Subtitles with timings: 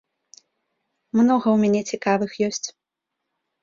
[1.19, 2.67] Многа ў мяне цікавых ёсць.